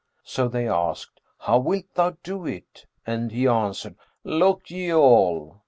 So 0.23 0.47
they 0.47 0.67
asked, 0.67 1.21
"How 1.37 1.59
wilt 1.59 1.93
thou 1.93 2.17
do 2.23 2.47
it?"; 2.47 2.87
and 3.05 3.31
he 3.31 3.45
answered, 3.45 3.97
"Look 4.23 4.71
ye 4.71 4.91
all!" 4.91 5.59